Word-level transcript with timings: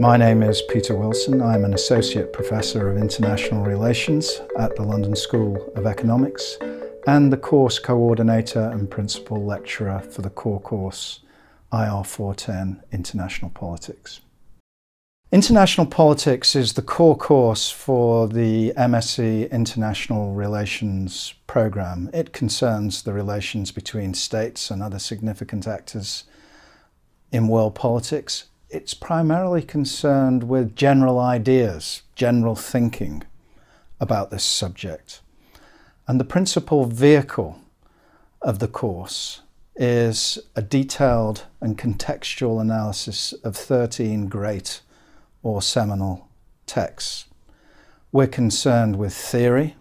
My 0.00 0.16
name 0.16 0.42
is 0.42 0.62
Peter 0.62 0.96
Wilson. 0.96 1.42
I'm 1.42 1.62
an 1.62 1.74
Associate 1.74 2.32
Professor 2.32 2.88
of 2.88 2.96
International 2.96 3.62
Relations 3.62 4.40
at 4.58 4.74
the 4.74 4.82
London 4.82 5.14
School 5.14 5.70
of 5.76 5.84
Economics 5.84 6.56
and 7.06 7.30
the 7.30 7.36
course 7.36 7.78
coordinator 7.78 8.70
and 8.72 8.90
principal 8.90 9.44
lecturer 9.44 10.00
for 10.00 10.22
the 10.22 10.30
core 10.30 10.58
course 10.58 11.20
IR 11.70 12.02
410 12.02 12.82
International 12.92 13.50
Politics. 13.50 14.22
International 15.32 15.86
Politics 15.86 16.56
is 16.56 16.72
the 16.72 16.80
core 16.80 17.14
course 17.14 17.70
for 17.70 18.26
the 18.26 18.72
MSc 18.78 19.50
International 19.50 20.32
Relations 20.32 21.34
program. 21.46 22.08
It 22.14 22.32
concerns 22.32 23.02
the 23.02 23.12
relations 23.12 23.70
between 23.70 24.14
states 24.14 24.70
and 24.70 24.82
other 24.82 24.98
significant 24.98 25.66
actors 25.66 26.24
in 27.30 27.48
world 27.48 27.74
politics. 27.74 28.46
It's 28.72 28.94
primarily 28.94 29.62
concerned 29.62 30.44
with 30.44 30.76
general 30.76 31.18
ideas, 31.18 32.02
general 32.14 32.54
thinking 32.54 33.24
about 33.98 34.30
this 34.30 34.44
subject. 34.44 35.22
And 36.06 36.20
the 36.20 36.24
principal 36.24 36.84
vehicle 36.84 37.58
of 38.40 38.60
the 38.60 38.68
course 38.68 39.42
is 39.74 40.38
a 40.54 40.62
detailed 40.62 41.46
and 41.60 41.76
contextual 41.76 42.60
analysis 42.60 43.32
of 43.42 43.56
13 43.56 44.28
great 44.28 44.82
or 45.42 45.60
seminal 45.60 46.28
texts. 46.66 47.24
We're 48.12 48.28
concerned 48.28 48.94
with 48.94 49.12
theory, 49.12 49.74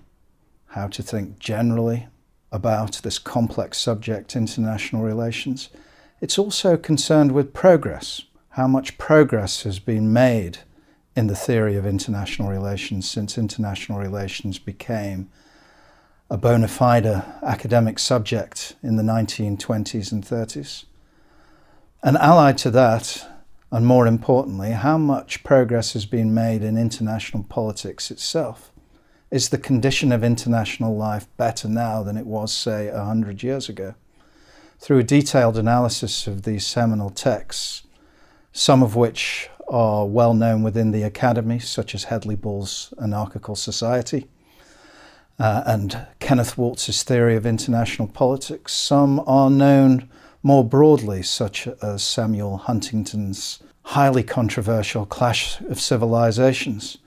how 0.69 0.87
to 0.87 1.03
think 1.03 1.37
generally 1.37 2.07
about 2.51 3.01
this 3.03 3.19
complex 3.19 3.77
subject, 3.77 4.35
international 4.35 5.03
relations. 5.03 5.69
It's 6.21 6.39
also 6.39 6.75
concerned 6.75 7.33
with 7.33 7.53
progress, 7.53 8.23
how 8.51 8.67
much 8.67 8.97
progress 8.97 9.63
has 9.63 9.79
been 9.79 10.11
made 10.11 10.59
in 11.15 11.27
the 11.27 11.35
theory 11.35 11.75
of 11.75 11.85
international 11.85 12.49
relations 12.49 13.09
since 13.09 13.37
international 13.37 13.99
relations 13.99 14.57
became 14.57 15.29
a 16.29 16.37
bona 16.37 16.67
fide 16.67 17.05
academic 17.05 17.99
subject 17.99 18.75
in 18.83 18.95
the 18.95 19.03
1920s 19.03 20.11
and 20.11 20.23
30s. 20.23 20.85
And 22.03 22.17
allied 22.17 22.57
to 22.59 22.71
that, 22.71 23.27
and 23.71 23.85
more 23.85 24.07
importantly, 24.07 24.71
how 24.71 24.97
much 24.97 25.43
progress 25.43 25.93
has 25.93 26.05
been 26.05 26.33
made 26.33 26.63
in 26.63 26.77
international 26.77 27.43
politics 27.43 28.09
itself. 28.09 28.71
Is 29.31 29.49
the 29.49 29.57
condition 29.57 30.11
of 30.11 30.23
international 30.23 30.95
life 30.95 31.27
better 31.37 31.67
now 31.67 32.01
than 32.01 32.17
it 32.17 32.25
was, 32.25 32.51
say, 32.51 32.87
a 32.87 33.03
hundred 33.03 33.43
years 33.43 33.69
ago? 33.69 33.95
Through 34.79 34.99
a 34.99 35.03
detailed 35.03 35.57
analysis 35.57 36.25
of 36.25 36.43
these 36.43 36.65
seminal 36.65 37.09
texts, 37.09 37.83
some 38.51 38.83
of 38.83 38.95
which 38.95 39.49
are 39.67 40.05
well 40.05 40.33
known 40.33 40.63
within 40.63 40.91
the 40.91 41.03
academy, 41.03 41.59
such 41.59 41.93
as 41.93 42.05
Hedley 42.05 42.35
Bull's 42.35 42.93
Anarchical 43.01 43.55
Society 43.55 44.27
uh, 45.39 45.63
and 45.65 46.05
Kenneth 46.19 46.57
Waltz's 46.57 47.03
theory 47.03 47.35
of 47.35 47.45
international 47.45 48.07
politics. 48.07 48.73
Some 48.73 49.23
are 49.25 49.49
known 49.49 50.09
more 50.43 50.63
broadly, 50.63 51.23
such 51.23 51.67
as 51.81 52.03
Samuel 52.03 52.57
Huntington's 52.57 53.59
highly 53.83 54.23
controversial 54.23 55.05
Clash 55.05 55.59
of 55.61 55.79
Civilizations. 55.79 56.97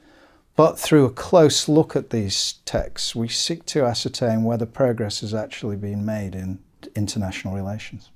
But 0.55 0.79
through 0.79 1.07
a 1.07 1.13
close 1.13 1.69
look 1.69 1.97
at 1.97 2.11
these 2.11 2.55
texts, 2.65 3.15
we 3.15 3.29
seek 3.29 3.65
to 3.67 3.85
ascertain 3.85 4.45
whether 4.45 4.67
progress 4.67 5.21
has 5.21 5.33
actually 5.33 5.77
been 5.77 6.05
made 6.05 6.35
in 6.35 6.59
international 6.95 7.55
relations. 7.55 8.11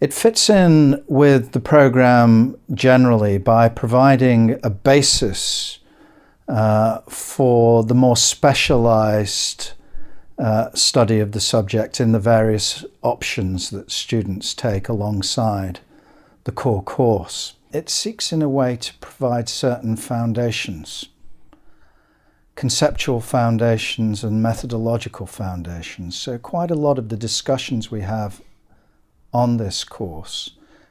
It 0.00 0.14
fits 0.14 0.48
in 0.48 1.04
with 1.08 1.52
the 1.52 1.60
program 1.60 2.56
generally 2.72 3.36
by 3.36 3.68
providing 3.68 4.58
a 4.62 4.70
basis 4.70 5.78
uh, 6.48 7.00
for 7.02 7.84
the 7.84 7.94
more 7.94 8.16
specialized 8.16 9.72
uh, 10.38 10.70
study 10.72 11.20
of 11.20 11.32
the 11.32 11.40
subject 11.40 12.00
in 12.00 12.12
the 12.12 12.18
various 12.18 12.82
options 13.02 13.68
that 13.70 13.90
students 13.90 14.54
take 14.54 14.88
alongside 14.88 15.80
the 16.44 16.52
core 16.52 16.82
course. 16.82 17.56
It 17.70 17.90
seeks, 17.90 18.32
in 18.32 18.40
a 18.40 18.48
way, 18.48 18.76
to 18.76 18.94
provide 18.98 19.48
certain 19.48 19.96
foundations 19.96 21.06
conceptual 22.56 23.22
foundations 23.22 24.22
and 24.22 24.42
methodological 24.42 25.24
foundations. 25.24 26.14
So, 26.14 26.36
quite 26.36 26.70
a 26.70 26.74
lot 26.74 26.98
of 26.98 27.08
the 27.08 27.16
discussions 27.16 27.90
we 27.90 28.02
have 28.02 28.42
on 29.32 29.56
this 29.56 29.84
course 29.84 30.50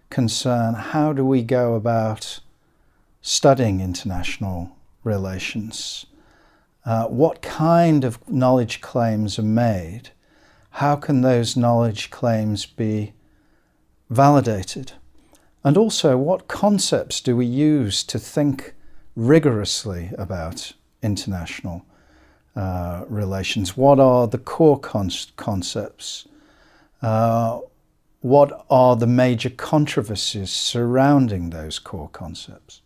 concern 0.09 0.73
how 0.73 1.13
do 1.13 1.25
we 1.25 1.43
go 1.43 1.75
about 1.75 2.39
studying 3.21 3.79
international 3.79 4.75
relations 5.03 6.05
uh, 6.85 7.05
what 7.05 7.41
kind 7.41 8.03
of 8.03 8.17
knowledge 8.29 8.81
claims 8.81 9.37
are 9.37 9.43
made, 9.43 10.09
how 10.71 10.95
can 10.95 11.21
those 11.21 11.57
knowledge 11.57 12.09
claims 12.09 12.65
be 12.65 13.13
validated, 14.09 14.93
and 15.63 15.77
also 15.77 16.17
what 16.17 16.47
concepts 16.47 17.19
do 17.21 17.35
we 17.35 17.45
use 17.45 18.03
to 18.03 18.17
think 18.17 18.73
rigorously 19.15 20.09
about 20.17 20.73
international 21.03 21.85
uh, 22.55 23.03
relations? 23.07 23.75
What 23.75 23.99
are 23.99 24.27
the 24.27 24.37
core 24.37 24.79
con- 24.79 25.11
concepts? 25.35 26.27
Uh, 27.01 27.59
what 28.21 28.65
are 28.69 28.95
the 28.95 29.07
major 29.07 29.49
controversies 29.49 30.51
surrounding 30.51 31.49
those 31.49 31.79
core 31.79 32.09
concepts? 32.09 32.81